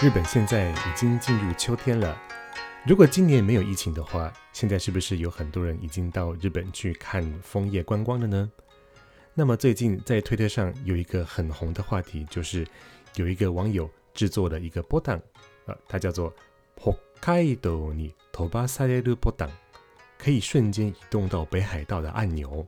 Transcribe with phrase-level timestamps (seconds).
[0.00, 2.16] 日本现在已经进入秋天了。
[2.86, 8.50] 如果今年没有疫情的话，现在是不是有很多人已经到日本去看枫叶观光了呢？
[9.34, 12.66] 那么最近在推特上有一个很红的话题，就是
[13.16, 15.20] 有一个网友制作了一个波档，
[15.66, 16.32] 呃，它叫做“
[16.76, 19.50] 北海道に飛ばされる波档”，
[20.18, 22.66] 可以瞬间移动到北海道的按钮。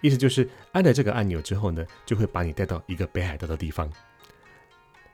[0.00, 3.88] 意思就是按了这个按钮之后呢，就会把你带到一个北海道的地方。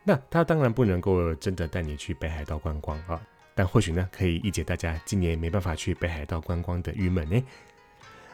[0.06, 3.22] 那他当然不能够真的带你去北海道观光啊，
[3.56, 7.42] 但或许呢可以一解大家今年没办法去北海道观光的郁闷呢。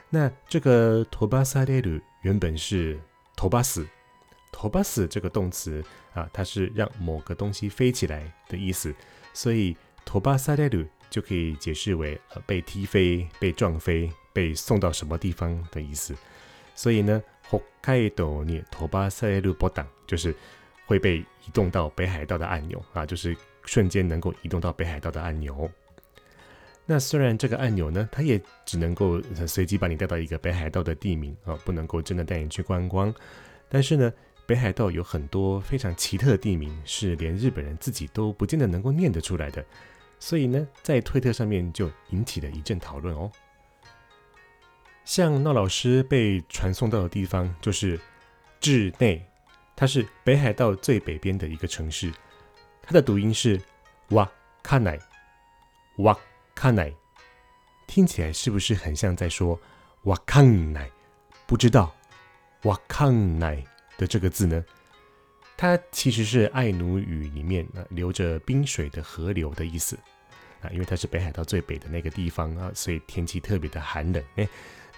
[0.09, 2.99] 那这个托巴萨列鲁原本是
[3.35, 3.87] 托巴斯，
[4.51, 5.83] 托巴斯这个动词
[6.15, 8.91] 啊，它是让某个东西飞起来的意思，
[9.31, 16.15] 所以托巴萨列鲁就可以解释为呃被踢飞、被撞飞、被送到什么地方的意思。
[16.73, 20.35] 所以呢，北海道に托巴萨列鲁波挡就是。
[20.89, 25.69] 会被移动到北海道的按钮啊，就是瞬间能够移动到北海道的按钮。
[26.83, 33.13] 那虽然这个按钮呢，它也只能够随机把你带到一个北海道的地名啊，不能够真的带你去观光。
[33.69, 34.11] 但是呢，
[34.47, 39.63] 北海道有很多非常奇特的地名，是连日本人自己都不见得能够念得出来的。
[40.19, 43.31] 所以呢，在推特上面就引起了一阵讨论哦。
[45.05, 47.99] 像闹老师被传送到的地方，就是
[48.59, 49.23] 志内。
[49.79, 52.11] 它是北海道最北边的一个城市，
[52.81, 53.57] 它的读音是
[54.09, 54.29] 哇
[54.61, 54.99] 卡奈，
[55.99, 56.19] 哇
[56.53, 56.93] 卡奈，
[57.87, 59.57] 听起来是不是很像在说
[60.03, 60.91] 哇康奈？
[61.47, 61.95] 不知道
[62.63, 63.63] 哇康奈
[63.97, 64.61] 的这个字呢？
[65.55, 69.97] 它其实是爱奴语里面啊流着冰水的河流的意思
[70.61, 74.45] 啊，因为它是北海道最北的那个地方啊，所以天气特别的寒冷哎。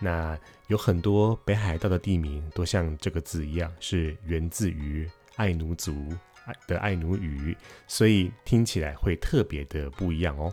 [0.03, 0.35] 那
[0.66, 6.11] 有很多北海道的地名都像这个字一样，是源自于爱奴族
[6.66, 7.56] 的爱奴语，
[7.88, 10.51] 所以听起来会特别的不一样哦。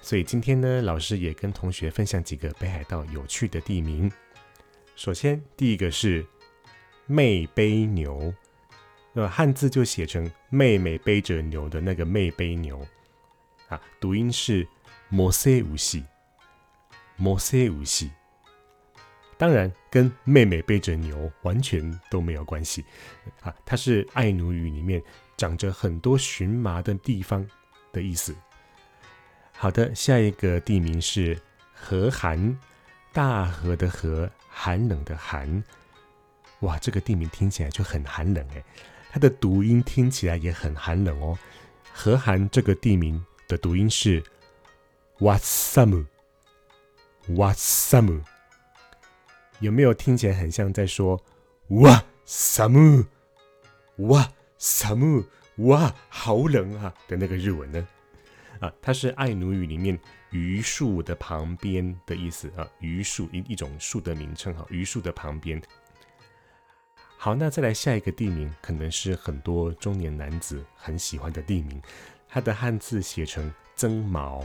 [0.00, 4.12] 所以今天呢，老师也跟同学分享几个北海道有趣的地名。
[4.96, 6.26] 首先，第一个是
[7.06, 8.34] 妹背牛，
[9.14, 12.86] 那汉字就写成妹妹背着牛的那个妹背牛
[13.68, 14.68] 啊，读音是
[15.08, 16.04] 摩西无西，
[17.16, 18.10] 摩西无西。
[19.42, 22.84] 当然，跟妹妹背着牛完全都没有关系
[23.40, 23.52] 啊！
[23.66, 25.02] 它是爱奴语里面
[25.36, 27.44] 长着很多荨麻的地方
[27.90, 28.32] 的意思。
[29.50, 31.36] 好的，下一个地名是
[31.74, 32.56] 河寒，
[33.12, 35.64] 大河的河，寒冷的寒。
[36.60, 38.62] 哇，这个地名听起来就很寒冷哎，
[39.10, 41.36] 它的读音听起来也很寒冷哦。
[41.92, 44.22] 河寒这个地名的读音是
[45.18, 46.04] w a t s a m
[47.26, 48.20] w a t s a m。
[49.62, 51.22] 有没有听起来很像在说
[51.70, 53.04] “哇，萨姆，
[53.98, 54.28] 哇，
[54.58, 55.24] 萨姆，
[55.58, 57.86] 哇，好冷啊”的那个日文呢？
[58.58, 59.96] 啊，它是爱奴语里面
[60.30, 65.62] “榆树”的旁边的意思啊，“榆树”一一种树的名称哈，“榆树”的旁边。
[67.16, 71.80] 好，那再来下一个地名，可能是很多中年男子很喜欢的地名，
[72.28, 74.44] 它的汉字写成“增毛”，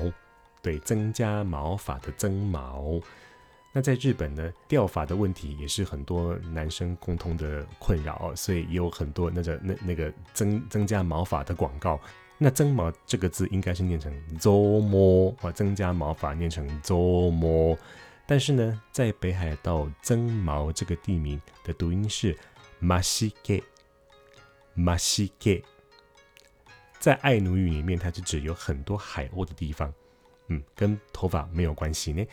[0.61, 3.01] 对，增加毛发的“增毛”。
[3.77, 12.01] 那在日本呢，掉发的问题也是很多男生共同的困扰哦，所以也有很多那个那那个增增加毛发的广告。
[12.39, 17.77] 那增毛这个字应该是念成 “zomo” 啊，增加毛发念成 “zomo”。
[18.25, 22.35] 但是呢，在北海道增毛这个地名的读音是
[22.79, 23.63] 马西给
[24.73, 25.63] 马西给，
[26.97, 29.93] 在爱奴语里面，它是指有很多海鸥的地方，
[30.47, 32.25] 嗯，跟头发没有关系呢。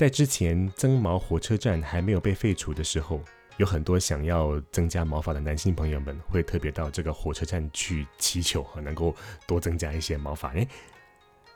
[0.00, 3.20] 在之前增毛火车站还没有被废除的时候，
[3.58, 9.14] 有很多想要增加毛发的男性朋友们会特别到这个火车站去祈求，能够
[9.46, 10.54] 多增加一些毛发。
[10.54, 10.66] 哎，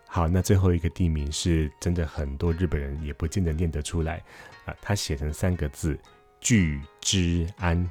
[0.06, 4.22] 好，那最后一个地名是真的很多日本人也不见得念得出来
[4.66, 5.98] 啊，它写成三个字
[6.38, 7.90] “具之安”，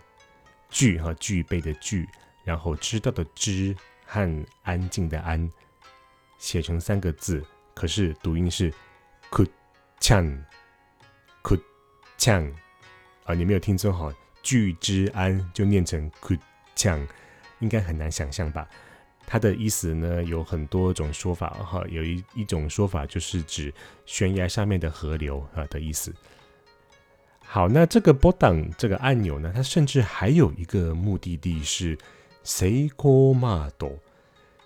[0.69, 2.07] 具哈具备的具，
[2.43, 3.75] 然后知道的知
[4.05, 5.49] 和安静的安，
[6.37, 7.43] 写成三个字，
[7.73, 8.71] 可是读音是
[9.31, 9.49] could。
[10.03, 10.37] 呛，
[11.41, 11.55] 哭
[12.17, 12.45] 呛
[13.23, 13.33] 啊！
[13.33, 16.35] 你没有听错哈，聚之安就念成哭
[16.75, 17.07] 呛，
[17.59, 18.67] 应该很难想象吧？
[19.25, 23.73] 它的意思呢有很多种说法哈，有一一种说法就是指
[24.05, 26.13] 悬崖上面的河流啊的意思。
[27.45, 31.97] 好，那这个波档这个按钮呢，它甚至还有一个目的地是
[32.43, 33.99] Seiko Mado。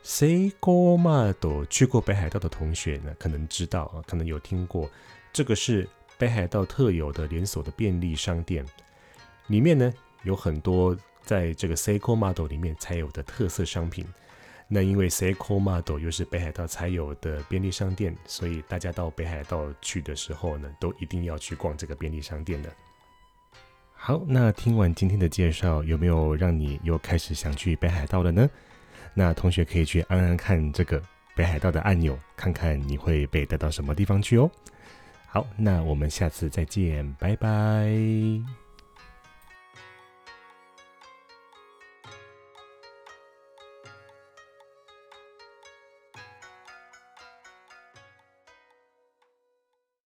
[0.03, 4.89] Seiko Mado 去过北海道的同学呢，可能知道啊，可能有听过。
[5.37, 5.87] 这个是
[6.17, 8.65] 北海道特有的连锁的便利商店，
[9.45, 9.93] 里面呢
[10.23, 14.03] 有很多在这个 Seiko Model 里面才有的特色商品。
[14.67, 22.73] 那因为 Seiko Model 又是北海道才有的便利商店，所以大家到北海道去的时候呢，都一定要去逛这个便利商店的。
[23.93, 28.49] 好，那听完今天的介绍，有没有让你又开始想去北海道了呢？
[29.13, 30.99] 那同学可以去按按看这个
[31.35, 34.49] 北海道的按钮，看看你会被带到什么地方去哦。
[35.37, 37.87] 好，那我们下次再见，拜拜。